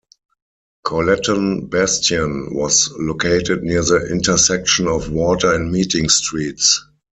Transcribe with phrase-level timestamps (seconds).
[0.83, 6.83] Colleton Bastion was located near the intersection of Water and Meeting Streets.